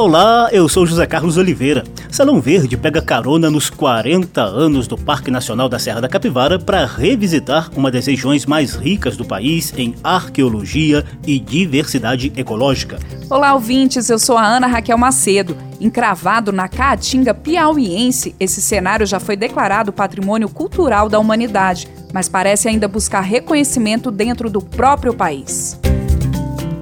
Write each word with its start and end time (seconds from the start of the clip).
Olá, 0.00 0.48
eu 0.50 0.66
sou 0.66 0.86
José 0.86 1.04
Carlos 1.04 1.36
Oliveira. 1.36 1.84
Salão 2.10 2.40
Verde 2.40 2.74
pega 2.74 3.02
carona 3.02 3.50
nos 3.50 3.68
40 3.68 4.40
anos 4.40 4.88
do 4.88 4.96
Parque 4.96 5.30
Nacional 5.30 5.68
da 5.68 5.78
Serra 5.78 6.00
da 6.00 6.08
Capivara 6.08 6.58
para 6.58 6.86
revisitar 6.86 7.70
uma 7.76 7.90
das 7.90 8.06
regiões 8.06 8.46
mais 8.46 8.74
ricas 8.74 9.14
do 9.14 9.26
país 9.26 9.74
em 9.76 9.94
arqueologia 10.02 11.04
e 11.26 11.38
diversidade 11.38 12.32
ecológica. 12.34 12.98
Olá, 13.28 13.52
ouvintes, 13.52 14.08
eu 14.08 14.18
sou 14.18 14.38
a 14.38 14.46
Ana 14.46 14.66
Raquel 14.66 14.96
Macedo. 14.96 15.54
Encravado 15.78 16.50
na 16.50 16.66
Caatinga 16.66 17.34
piauiense, 17.34 18.34
esse 18.40 18.62
cenário 18.62 19.04
já 19.04 19.20
foi 19.20 19.36
declarado 19.36 19.92
Patrimônio 19.92 20.48
Cultural 20.48 21.10
da 21.10 21.18
Humanidade, 21.18 21.86
mas 22.10 22.26
parece 22.26 22.70
ainda 22.70 22.88
buscar 22.88 23.20
reconhecimento 23.20 24.10
dentro 24.10 24.48
do 24.48 24.62
próprio 24.62 25.12
país. 25.12 25.78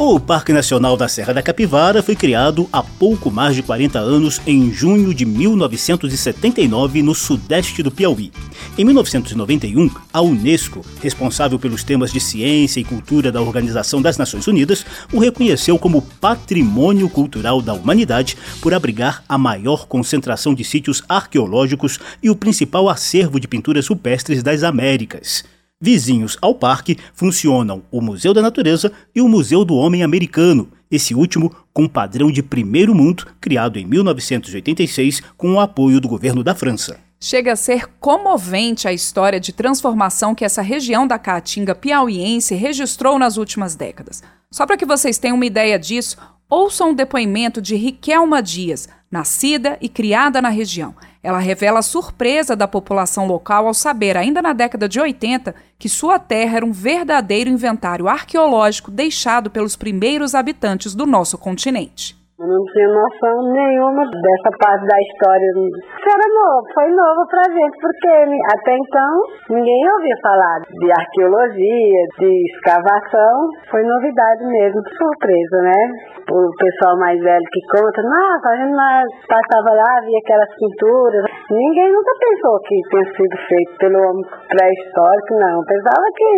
O 0.00 0.20
Parque 0.20 0.52
Nacional 0.52 0.96
da 0.96 1.08
Serra 1.08 1.34
da 1.34 1.42
Capivara 1.42 2.04
foi 2.04 2.14
criado 2.14 2.68
há 2.72 2.84
pouco 2.84 3.32
mais 3.32 3.56
de 3.56 3.64
40 3.64 3.98
anos, 3.98 4.40
em 4.46 4.72
junho 4.72 5.12
de 5.12 5.24
1979, 5.24 7.02
no 7.02 7.16
sudeste 7.16 7.82
do 7.82 7.90
Piauí. 7.90 8.30
Em 8.78 8.84
1991, 8.84 9.90
a 10.12 10.22
Unesco, 10.22 10.84
responsável 11.02 11.58
pelos 11.58 11.82
temas 11.82 12.12
de 12.12 12.20
ciência 12.20 12.78
e 12.78 12.84
cultura 12.84 13.32
da 13.32 13.42
Organização 13.42 14.00
das 14.00 14.16
Nações 14.16 14.46
Unidas, 14.46 14.86
o 15.12 15.18
reconheceu 15.18 15.76
como 15.76 16.02
Patrimônio 16.20 17.08
Cultural 17.08 17.60
da 17.60 17.74
Humanidade 17.74 18.36
por 18.62 18.72
abrigar 18.72 19.24
a 19.28 19.36
maior 19.36 19.88
concentração 19.88 20.54
de 20.54 20.62
sítios 20.62 21.02
arqueológicos 21.08 21.98
e 22.22 22.30
o 22.30 22.36
principal 22.36 22.88
acervo 22.88 23.40
de 23.40 23.48
pinturas 23.48 23.88
rupestres 23.88 24.44
das 24.44 24.62
Américas. 24.62 25.57
Vizinhos 25.80 26.36
ao 26.42 26.56
parque 26.56 26.98
funcionam 27.14 27.84
o 27.88 28.00
Museu 28.00 28.34
da 28.34 28.42
Natureza 28.42 28.92
e 29.14 29.20
o 29.20 29.28
Museu 29.28 29.64
do 29.64 29.76
Homem 29.76 30.02
Americano, 30.02 30.68
esse 30.90 31.14
último 31.14 31.54
com 31.72 31.86
padrão 31.86 32.32
de 32.32 32.42
primeiro 32.42 32.96
mundo, 32.96 33.24
criado 33.40 33.78
em 33.78 33.86
1986 33.86 35.22
com 35.36 35.52
o 35.52 35.60
apoio 35.60 36.00
do 36.00 36.08
governo 36.08 36.42
da 36.42 36.52
França. 36.52 36.98
Chega 37.20 37.52
a 37.52 37.56
ser 37.56 37.86
comovente 38.00 38.88
a 38.88 38.92
história 38.92 39.38
de 39.38 39.52
transformação 39.52 40.34
que 40.34 40.44
essa 40.44 40.62
região 40.62 41.06
da 41.06 41.16
Caatinga 41.16 41.76
piauiense 41.76 42.56
registrou 42.56 43.16
nas 43.16 43.36
últimas 43.36 43.76
décadas. 43.76 44.20
Só 44.50 44.66
para 44.66 44.76
que 44.76 44.86
vocês 44.86 45.16
tenham 45.16 45.36
uma 45.36 45.46
ideia 45.46 45.78
disso, 45.78 46.16
ouçam 46.50 46.90
o 46.90 46.94
depoimento 46.94 47.62
de 47.62 47.76
Riquelma 47.76 48.42
Dias, 48.42 48.88
nascida 49.08 49.78
e 49.80 49.88
criada 49.88 50.42
na 50.42 50.48
região. 50.48 50.94
Ela 51.22 51.38
revela 51.38 51.80
a 51.80 51.82
surpresa 51.82 52.54
da 52.54 52.68
população 52.68 53.26
local 53.26 53.66
ao 53.66 53.74
saber, 53.74 54.16
ainda 54.16 54.40
na 54.40 54.52
década 54.52 54.88
de 54.88 55.00
80, 55.00 55.54
que 55.78 55.88
sua 55.88 56.18
terra 56.18 56.56
era 56.58 56.66
um 56.66 56.72
verdadeiro 56.72 57.50
inventário 57.50 58.08
arqueológico 58.08 58.90
deixado 58.90 59.50
pelos 59.50 59.74
primeiros 59.74 60.34
habitantes 60.34 60.94
do 60.94 61.06
nosso 61.06 61.36
continente. 61.36 62.16
Eu 62.38 62.46
não 62.46 62.62
tinha 62.70 62.86
noção 62.86 63.50
nenhuma 63.50 64.06
dessa 64.06 64.50
parte 64.62 64.86
da 64.86 64.94
história. 64.94 65.50
Isso 65.58 66.06
era 66.06 66.22
novo, 66.38 66.62
foi 66.70 66.86
novo 66.86 67.26
pra 67.26 67.42
gente, 67.50 67.74
porque 67.82 68.14
até 68.54 68.78
então 68.78 69.58
ninguém 69.58 69.82
ouvia 69.90 70.14
falar 70.22 70.62
de 70.62 70.86
arqueologia, 70.86 72.02
de 72.14 72.30
escavação. 72.54 73.34
Foi 73.68 73.82
novidade 73.82 74.46
mesmo, 74.54 74.78
surpresa, 74.86 75.58
né? 75.66 75.82
O 76.30 76.46
pessoal 76.62 76.94
mais 77.02 77.18
velho 77.18 77.42
que 77.50 77.60
conta, 77.74 78.06
nossa, 78.06 78.54
a 78.54 78.56
gente 78.62 79.26
passava 79.26 79.74
lá, 79.74 79.98
via 80.06 80.22
aquelas 80.22 80.54
pinturas. 80.62 81.26
Ninguém 81.50 81.90
nunca 81.90 82.12
pensou 82.22 82.54
que 82.62 82.78
tinha 82.86 83.06
sido 83.18 83.36
feito 83.50 83.72
pelo 83.82 83.98
homem 83.98 84.22
pré-histórico, 84.46 85.34
não. 85.42 85.58
Pensava 85.66 86.06
que 86.14 86.30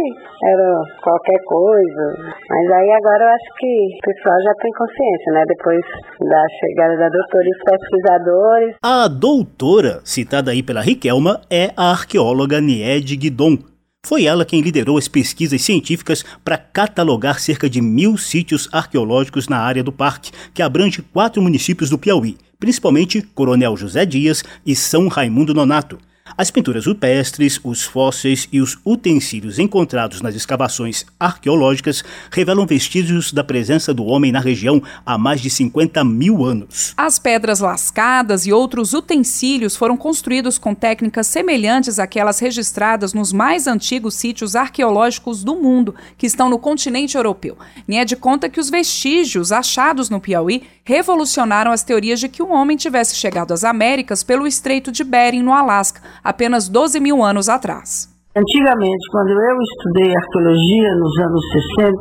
era 0.49 0.81
qualquer 1.05 1.45
coisa. 1.45 2.05
Mas 2.49 2.73
aí 2.73 2.89
agora 2.89 3.21
eu 3.21 3.33
acho 3.37 3.51
que 3.61 3.73
o 4.01 4.09
pessoal 4.09 4.41
já 4.41 4.55
tem 4.65 4.73
consciência, 4.73 5.33
né? 5.37 5.45
Depois 5.45 5.90
da 6.21 6.47
chegada 6.61 6.97
da 6.97 7.09
doutora 7.09 7.45
e 7.45 7.51
os 7.51 7.63
pesquisadores. 7.65 8.77
A 8.83 9.09
doutora, 9.09 10.01
citada 10.05 10.51
aí 10.51 10.63
pela 10.63 10.81
Riquelma, 10.81 11.41
é 11.51 11.73
a 11.77 11.91
arqueóloga 11.91 12.61
Niede 12.61 13.17
Guidon. 13.17 13.59
Foi 14.07 14.25
ela 14.25 14.45
quem 14.45 14.63
liderou 14.63 14.97
as 14.97 15.09
pesquisas 15.09 15.61
científicas 15.61 16.25
para 16.43 16.57
catalogar 16.57 17.39
cerca 17.39 17.69
de 17.69 17.83
mil 17.83 18.17
sítios 18.17 18.69
arqueológicos 18.73 19.47
na 19.47 19.59
área 19.59 19.85
do 19.85 19.93
parque, 19.93 20.33
que 20.55 20.63
abrange 20.63 21.03
quatro 21.03 21.43
municípios 21.43 21.91
do 21.91 21.99
Piauí, 21.99 22.37
principalmente 22.59 23.21
Coronel 23.21 23.77
José 23.77 24.07
Dias 24.07 24.43
e 24.65 24.75
São 24.75 25.09
Raimundo 25.09 25.53
Nonato. 25.53 25.99
As 26.37 26.51
pinturas 26.51 26.87
rupestres, 26.87 27.61
os 27.63 27.83
fósseis 27.83 28.49
e 28.53 28.61
os 28.61 28.79
utensílios 28.85 29.59
encontrados 29.59 30.21
nas 30.21 30.35
escavações 30.35 31.05
arqueológicas 31.19 32.03
revelam 32.31 32.67
vestígios 32.67 33.33
da 33.33 33.45
presença 33.45 33.93
do 33.93 34.05
homem 34.05 34.33
na 34.33 34.41
região 34.41 34.83
há 35.05 35.19
mais 35.19 35.41
de 35.41 35.51
50 35.51 36.03
mil 36.05 36.45
anos. 36.45 36.95
As 36.97 37.19
pedras 37.19 37.61
lascadas 37.61 38.47
e 38.47 38.53
outros 38.53 38.93
utensílios 38.95 39.77
foram 39.77 39.97
construídos 39.97 40.59
com 40.59 40.75
técnicas 40.75 41.27
semelhantes 41.27 41.99
àquelas 41.99 42.39
registradas 42.39 43.13
nos 43.13 43.33
mais 43.33 43.67
antigos 43.67 44.15
sítios 44.15 44.57
arqueológicos 44.57 45.45
do 45.45 45.57
mundo, 45.57 45.95
que 46.17 46.27
estão 46.27 46.49
no 46.49 46.59
continente 46.59 47.17
europeu. 47.17 47.57
Nied 47.87 48.17
conta 48.17 48.49
que 48.49 48.61
os 48.61 48.71
vestígios 48.71 49.53
achados 49.53 50.09
no 50.09 50.21
Piauí 50.21 50.63
revolucionaram 50.85 51.71
as 51.71 51.83
teorias 51.83 52.19
de 52.19 52.29
que 52.29 52.43
o 52.43 52.51
homem 52.51 52.77
tivesse 52.77 53.15
chegado 53.15 53.53
às 53.53 53.63
Américas 53.65 54.25
pelo 54.25 54.47
Estreito 54.47 54.91
de 54.91 55.05
Bering, 55.05 55.43
no 55.43 55.53
Alasca, 55.53 56.03
apenas 56.23 56.71
12 56.71 57.01
mil 57.01 57.23
anos 57.23 57.49
atrás. 57.49 58.09
Antigamente, 58.41 59.05
quando 59.13 59.37
eu 59.37 59.57
estudei 59.61 60.17
arqueologia 60.17 60.89
nos 60.97 61.13
anos 61.29 61.45
60, 61.77 61.93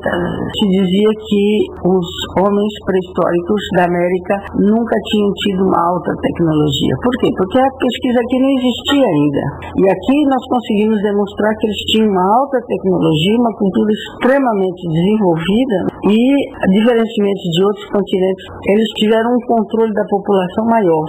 se 0.56 0.66
dizia 0.72 1.12
que 1.20 1.44
os 1.84 2.08
homens 2.40 2.74
pré-históricos 2.88 3.62
da 3.76 3.84
América 3.84 4.36
nunca 4.56 4.96
tinham 5.12 5.32
tido 5.36 5.68
uma 5.68 5.76
alta 5.84 6.16
tecnologia. 6.24 6.96
Por 7.04 7.12
quê? 7.20 7.28
Porque 7.36 7.60
a 7.60 7.68
pesquisa 7.84 8.20
aqui 8.24 8.38
não 8.40 8.52
existia 8.56 9.04
ainda. 9.04 9.44
E 9.68 9.86
aqui 9.92 10.18
nós 10.32 10.44
conseguimos 10.48 11.04
demonstrar 11.04 11.52
que 11.60 11.68
eles 11.68 11.82
tinham 11.92 12.08
uma 12.08 12.24
alta 12.40 12.58
tecnologia, 12.72 13.36
uma 13.36 13.56
cultura 13.60 13.92
extremamente 13.92 14.82
desenvolvida 14.96 15.78
e, 16.08 16.24
diferentemente 16.72 17.44
de 17.52 17.60
outros 17.68 17.88
continentes, 17.92 18.46
eles 18.64 18.88
tiveram 18.96 19.28
um 19.28 19.44
controle 19.44 19.92
da 19.92 20.08
população 20.08 20.64
maior. 20.72 21.04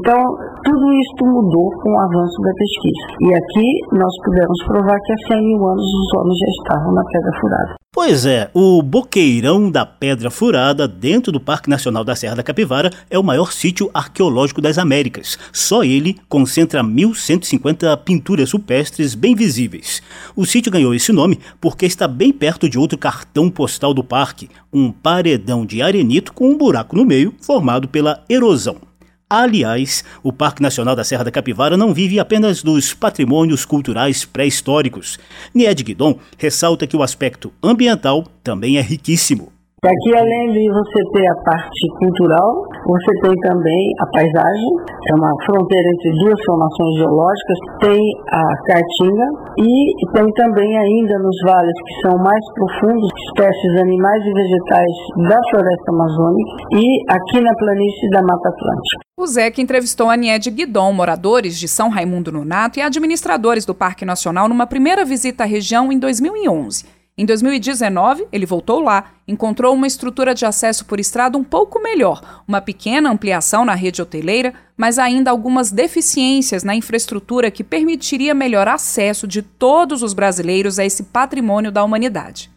Então, 0.00 0.16
tudo 0.64 0.84
isso 0.96 1.22
mudou 1.28 1.68
com 1.76 1.90
o 1.92 2.00
avanço 2.08 2.38
da 2.40 2.52
pesquisa. 2.56 3.04
E 3.20 3.28
aqui 3.36 3.68
nós 4.00 4.14
pudemos 4.24 4.61
provar 4.64 4.98
que 5.00 5.12
há 5.12 5.34
100 5.34 5.42
mil 5.42 5.68
anos 5.68 5.84
os 5.84 6.18
homens 6.18 6.38
já 6.38 6.46
estavam 6.62 6.92
na 6.94 7.04
Pedra 7.04 7.40
Furada. 7.40 7.74
Pois 7.94 8.24
é, 8.24 8.50
o 8.54 8.80
Boqueirão 8.82 9.70
da 9.70 9.84
Pedra 9.84 10.30
Furada, 10.30 10.88
dentro 10.88 11.30
do 11.30 11.38
Parque 11.38 11.68
Nacional 11.68 12.02
da 12.02 12.16
Serra 12.16 12.36
da 12.36 12.42
Capivara, 12.42 12.90
é 13.10 13.18
o 13.18 13.22
maior 13.22 13.52
sítio 13.52 13.90
arqueológico 13.92 14.62
das 14.62 14.78
Américas. 14.78 15.38
Só 15.52 15.84
ele 15.84 16.16
concentra 16.26 16.82
1.150 16.82 17.94
pinturas 17.98 18.50
rupestres 18.50 19.14
bem 19.14 19.34
visíveis. 19.34 20.02
O 20.34 20.46
sítio 20.46 20.72
ganhou 20.72 20.94
esse 20.94 21.12
nome 21.12 21.38
porque 21.60 21.84
está 21.84 22.08
bem 22.08 22.32
perto 22.32 22.66
de 22.66 22.78
outro 22.78 22.96
cartão 22.96 23.50
postal 23.50 23.92
do 23.92 24.02
parque, 24.02 24.48
um 24.72 24.90
paredão 24.90 25.66
de 25.66 25.82
arenito 25.82 26.32
com 26.32 26.48
um 26.48 26.56
buraco 26.56 26.96
no 26.96 27.04
meio 27.04 27.34
formado 27.42 27.88
pela 27.88 28.24
erosão. 28.26 28.91
Aliás, 29.34 30.04
o 30.22 30.30
Parque 30.30 30.60
Nacional 30.60 30.94
da 30.94 31.02
Serra 31.02 31.24
da 31.24 31.30
Capivara 31.30 31.74
não 31.74 31.94
vive 31.94 32.20
apenas 32.20 32.62
dos 32.62 32.92
patrimônios 32.92 33.64
culturais 33.64 34.26
pré-históricos. 34.26 35.18
Nied 35.54 35.82
Guidon 35.82 36.18
ressalta 36.36 36.86
que 36.86 36.94
o 36.94 37.02
aspecto 37.02 37.50
ambiental 37.62 38.26
também 38.44 38.76
é 38.76 38.82
riquíssimo. 38.82 39.50
Aqui, 39.82 40.14
além 40.14 40.52
de 40.54 40.62
você 40.70 41.02
ter 41.10 41.26
a 41.26 41.34
parte 41.42 41.88
cultural, 41.98 42.62
você 42.86 43.10
tem 43.20 43.34
também 43.40 43.82
a 43.98 44.06
paisagem, 44.14 44.70
é 45.10 45.14
uma 45.16 45.34
fronteira 45.44 45.88
entre 45.90 46.22
duas 46.22 46.38
formações 46.46 46.94
geológicas, 46.98 47.58
tem 47.80 47.98
a 48.30 48.42
caatinga 48.62 49.26
e 49.58 49.92
tem 50.14 50.32
também 50.34 50.78
ainda 50.78 51.18
nos 51.18 51.34
vales 51.44 51.74
que 51.82 51.94
são 52.06 52.16
mais 52.16 52.44
profundos, 52.54 53.10
espécies 53.26 53.80
animais 53.80 54.22
e 54.22 54.32
vegetais 54.32 54.94
da 55.28 55.40
floresta 55.50 55.90
amazônica 55.90 56.50
e 56.78 57.02
aqui 57.10 57.40
na 57.40 57.52
planície 57.52 58.08
da 58.10 58.22
Mata 58.22 58.50
Atlântica. 58.50 59.02
O 59.18 59.52
que 59.52 59.62
entrevistou 59.62 60.08
a 60.08 60.16
Niede 60.16 60.52
Guidon, 60.52 60.92
moradores 60.92 61.58
de 61.58 61.66
São 61.66 61.88
Raimundo 61.88 62.30
Nonato 62.30 62.78
e 62.78 62.82
administradores 62.82 63.66
do 63.66 63.74
Parque 63.74 64.04
Nacional 64.04 64.48
numa 64.48 64.68
primeira 64.68 65.04
visita 65.04 65.42
à 65.42 65.46
região 65.46 65.90
em 65.90 65.98
2011. 65.98 67.01
Em 67.16 67.26
2019, 67.26 68.26
ele 68.32 68.46
voltou 68.46 68.80
lá, 68.80 69.12
encontrou 69.28 69.74
uma 69.74 69.86
estrutura 69.86 70.34
de 70.34 70.46
acesso 70.46 70.86
por 70.86 70.98
estrada 70.98 71.36
um 71.36 71.44
pouco 71.44 71.78
melhor, 71.78 72.42
uma 72.48 72.58
pequena 72.58 73.10
ampliação 73.10 73.66
na 73.66 73.74
rede 73.74 74.00
hoteleira, 74.00 74.54
mas 74.74 74.98
ainda 74.98 75.30
algumas 75.30 75.70
deficiências 75.70 76.64
na 76.64 76.74
infraestrutura 76.74 77.50
que 77.50 77.62
permitiria 77.62 78.34
melhor 78.34 78.66
acesso 78.66 79.26
de 79.26 79.42
todos 79.42 80.02
os 80.02 80.14
brasileiros 80.14 80.78
a 80.78 80.86
esse 80.86 81.02
patrimônio 81.02 81.70
da 81.70 81.84
humanidade. 81.84 82.50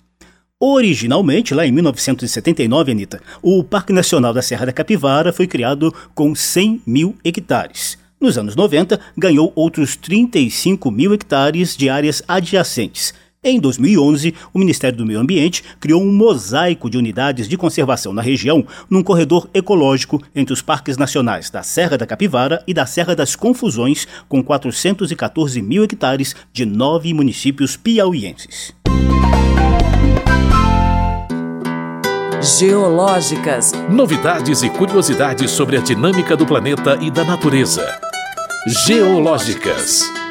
Originalmente, 0.58 1.54
lá 1.54 1.68
em 1.68 1.72
1979, 1.74 2.94
Anitta, 2.94 3.22
o 3.42 3.62
Parque 3.62 3.92
Nacional 3.92 4.34
da 4.34 4.42
Serra 4.42 4.68
da 4.68 4.72
Capivara 4.72 5.34
foi 5.34 5.48
criado 5.48 5.94
com 6.16 6.34
100 6.34 6.82
mil 6.88 7.14
hectares. 7.26 7.98
Nos 8.22 8.38
anos 8.38 8.56
90, 8.56 8.98
ganhou 9.18 9.52
outros 9.54 9.98
35 9.98 10.90
mil 10.90 11.14
hectares 11.14 11.76
de 11.76 11.90
áreas 11.90 12.24
adjacentes. 12.26 13.14
Em 13.48 13.60
2011, 13.60 14.34
o 14.52 14.58
Ministério 14.58 14.98
do 14.98 15.06
Meio 15.06 15.20
Ambiente 15.20 15.64
criou 15.80 16.02
um 16.02 16.12
mosaico 16.12 16.90
de 16.90 16.98
unidades 16.98 17.48
de 17.48 17.56
conservação 17.56 18.12
na 18.12 18.24
região, 18.24 18.66
num 18.90 19.04
corredor 19.04 19.48
ecológico 19.54 20.20
entre 20.36 20.52
os 20.52 20.64
parques 20.64 20.98
nacionais 20.98 21.52
da 21.52 21.62
Serra 21.62 21.96
da 21.96 22.08
Capivara 22.08 22.64
e 22.66 22.74
da 22.74 22.88
Serra 22.88 23.16
das 23.16 23.36
Confusões, 23.36 24.08
com 24.28 24.44
414 24.44 25.62
mil 25.62 25.84
hectares 25.84 26.36
de 26.52 26.66
nove 26.66 27.14
municípios 27.14 27.78
piauienses. 27.78 28.74
Geológicas. 32.58 33.74
Novidades 33.92 34.64
e 34.64 34.72
curiosidades 34.72 35.52
sobre 35.52 35.78
a 35.78 35.82
dinâmica 35.82 36.36
do 36.36 36.48
planeta 36.48 36.98
e 37.00 37.12
da 37.12 37.24
natureza. 37.24 37.86
Geológicas. 38.88 40.25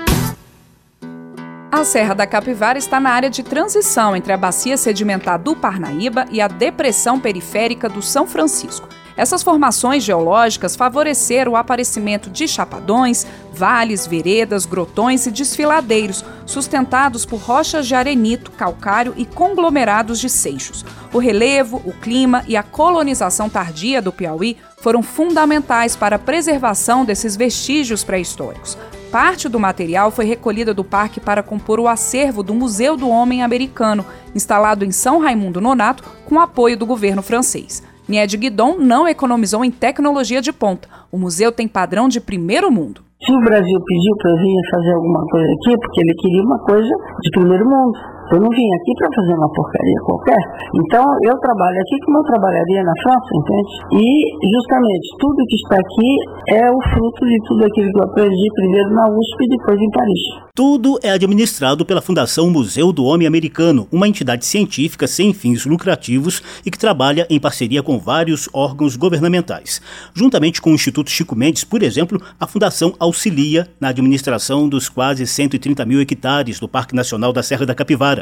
A 1.75 1.83
Serra 1.83 2.15
da 2.15 2.25
Capivara 2.25 2.79
está 2.79 3.01
na 3.01 3.11
área 3.11 3.29
de 3.29 3.43
transição 3.43 4.15
entre 4.15 4.33
a 4.33 4.37
bacia 4.37 4.77
sedimentar 4.77 5.41
do 5.41 5.57
Parnaíba 5.57 6.25
e 6.31 6.41
a 6.41 6.47
depressão 6.47 7.19
periférica 7.19 7.89
do 7.89 8.01
São 8.01 8.29
Francisco. 8.29 8.89
Essas 9.17 9.43
formações 9.43 10.05
geológicas 10.05 10.77
favoreceram 10.77 11.51
o 11.51 11.57
aparecimento 11.57 12.31
de 12.31 12.47
chapadões, 12.47 13.27
vales, 13.53 14.07
veredas, 14.07 14.67
grotões 14.67 15.27
e 15.27 15.33
desfiladeiros, 15.33 16.25
sustentados 16.47 17.27
por 17.27 17.41
rochas 17.41 17.89
de 17.89 17.95
arenito, 17.97 18.53
calcário 18.53 19.13
e 19.17 19.27
conglomerados 19.27 20.21
de 20.21 20.31
seixos. 20.31 20.85
O 21.13 21.19
relevo, 21.19 21.83
o 21.85 21.93
clima 21.93 22.45
e 22.47 22.57
a 22.57 22.63
colonização 22.63 23.51
tardia 23.51 24.01
do 24.01 24.13
Piauí 24.13 24.59
foram 24.81 25.03
fundamentais 25.03 25.97
para 25.97 26.15
a 26.15 26.21
preservação 26.21 27.05
desses 27.05 27.35
vestígios 27.35 28.05
pré-históricos. 28.05 28.79
Parte 29.15 29.49
do 29.49 29.61
material 29.61 30.11
foi 30.11 30.25
recolhida 30.25 30.75
do 30.75 30.83
parque 30.83 31.21
para 31.21 31.41
compor 31.41 31.79
o 31.79 31.87
acervo 31.87 32.43
do 32.43 32.53
Museu 32.53 32.97
do 32.97 33.09
Homem 33.09 33.45
Americano, 33.45 34.05
instalado 34.35 34.85
em 34.85 34.91
São 34.91 35.21
Raimundo 35.21 35.61
Nonato, 35.61 36.03
com 36.25 36.41
apoio 36.41 36.77
do 36.77 36.85
governo 36.85 37.23
francês. 37.23 37.81
Nied 38.09 38.37
Guidon 38.37 38.77
não 38.77 39.07
economizou 39.07 39.65
em 39.65 39.71
tecnologia 39.71 40.43
de 40.43 40.53
ponta. 40.53 40.89
O 41.13 41.17
museu 41.17 41.53
tem 41.53 41.69
padrão 41.69 42.09
de 42.09 42.21
primeiro 42.21 42.73
mundo. 42.73 43.03
Se 43.25 43.33
o 43.33 43.39
Brasil 43.39 43.81
pediu 43.87 44.17
para 44.17 44.31
eu 44.33 44.37
vir 44.37 44.71
fazer 44.73 44.93
alguma 44.95 45.25
coisa 45.29 45.47
aqui, 45.47 45.79
porque 45.79 46.01
ele 46.01 46.15
queria 46.15 46.43
uma 46.43 46.59
coisa 46.65 46.95
de 47.23 47.31
primeiro 47.31 47.65
mundo. 47.65 47.99
Eu 48.33 48.41
não 48.41 48.49
vim 48.49 48.69
aqui 48.81 48.93
para 48.99 49.09
fazer 49.15 49.35
uma 49.35 49.51
porcaria 49.53 50.01
qualquer. 50.05 50.43
Então, 50.75 51.05
eu 51.25 51.37
trabalho 51.39 51.79
aqui 51.81 51.97
como 52.05 52.19
eu 52.19 52.25
trabalharia 52.25 52.83
na 52.83 52.93
França, 53.03 53.31
entende? 53.35 53.71
E, 54.01 54.49
justamente, 54.57 55.09
tudo 55.19 55.47
que 55.47 55.57
está 55.57 55.77
aqui 55.77 56.11
é 56.49 56.71
o 56.71 56.81
fruto 56.95 57.25
de 57.27 57.39
tudo 57.47 57.65
aquilo 57.65 57.91
que 57.91 57.99
eu 57.99 58.05
aprendi 58.05 58.49
primeiro 58.55 58.91
na 58.95 59.05
USP 59.09 59.45
e 59.45 59.49
depois 59.49 59.81
em 59.81 59.91
Paris. 59.91 60.21
Tudo 60.55 60.99
é 61.03 61.11
administrado 61.11 61.85
pela 61.85 62.01
Fundação 62.01 62.49
Museu 62.49 62.93
do 62.93 63.05
Homem 63.05 63.27
Americano, 63.27 63.89
uma 63.91 64.07
entidade 64.07 64.47
científica 64.47 65.07
sem 65.07 65.35
fins 65.35 65.67
lucrativos 65.67 66.43
e 66.65 66.71
que 66.71 66.79
trabalha 66.79 67.27
em 67.29 67.41
parceria 67.41 67.83
com 67.83 67.99
vários 67.99 68.49
órgãos 68.53 68.97
governamentais. 68.97 69.83
Juntamente 70.15 70.63
com 70.63 70.71
o 70.71 70.75
Instituto 70.75 71.11
Chico 71.11 71.35
Mendes, 71.35 71.65
por 71.65 71.83
exemplo, 71.83 72.21
a 72.39 72.47
Fundação 72.47 72.95
auxilia 73.01 73.69
na 73.81 73.89
administração 73.89 74.69
dos 74.69 74.89
quase 74.89 75.27
130 75.27 75.85
mil 75.85 76.01
hectares 76.01 76.61
do 76.61 76.69
Parque 76.69 76.95
Nacional 76.95 77.33
da 77.33 77.43
Serra 77.43 77.67
da 77.67 77.75
Capivara. 77.75 78.14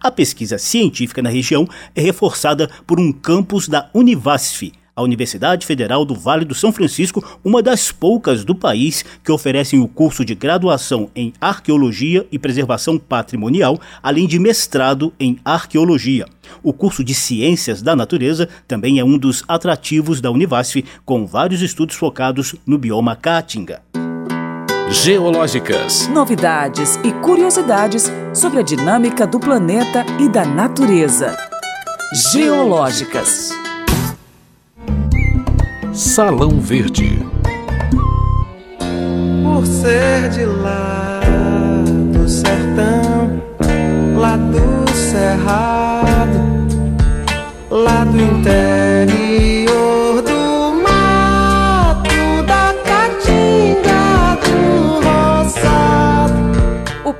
A 0.00 0.10
pesquisa 0.10 0.58
científica 0.58 1.22
na 1.22 1.30
região 1.30 1.68
é 1.94 2.00
reforçada 2.00 2.70
por 2.86 3.00
um 3.00 3.12
campus 3.12 3.68
da 3.68 3.90
Univasf, 3.94 4.72
a 5.00 5.02
Universidade 5.02 5.66
Federal 5.66 6.04
do 6.04 6.14
Vale 6.14 6.44
do 6.44 6.54
São 6.54 6.72
Francisco, 6.72 7.24
uma 7.44 7.62
das 7.62 7.90
poucas 7.90 8.44
do 8.44 8.54
país 8.54 9.04
que 9.24 9.32
oferecem 9.32 9.80
o 9.80 9.88
curso 9.88 10.24
de 10.24 10.34
graduação 10.34 11.10
em 11.14 11.32
Arqueologia 11.40 12.26
e 12.30 12.38
Preservação 12.38 12.98
Patrimonial, 12.98 13.80
além 14.02 14.26
de 14.26 14.38
mestrado 14.38 15.12
em 15.18 15.38
Arqueologia. 15.44 16.26
O 16.62 16.72
curso 16.72 17.02
de 17.02 17.14
Ciências 17.14 17.80
da 17.80 17.96
Natureza 17.96 18.48
também 18.68 18.98
é 18.98 19.04
um 19.04 19.16
dos 19.16 19.42
atrativos 19.48 20.20
da 20.20 20.30
Univasf, 20.30 20.84
com 21.04 21.26
vários 21.26 21.62
estudos 21.62 21.96
focados 21.96 22.54
no 22.66 22.76
bioma 22.76 23.16
Caatinga 23.16 23.82
geológicas, 24.90 26.08
novidades 26.08 26.98
e 27.04 27.12
curiosidades 27.12 28.10
sobre 28.34 28.58
a 28.58 28.62
dinâmica 28.62 29.24
do 29.24 29.38
planeta 29.38 30.04
e 30.18 30.28
da 30.28 30.44
natureza. 30.44 31.36
Geológicas. 32.32 33.50
Salão 35.92 36.58
Verde. 36.58 37.24
Por 39.44 39.64
ser 39.64 40.28
de 40.30 40.44
lá 40.44 41.20
do 42.12 42.28
sertão, 42.28 43.40
lá 44.18 44.36
do 44.36 44.90
cerrado, 44.92 46.40
lá 47.70 48.04
do 48.04 48.20
interior 48.20 48.89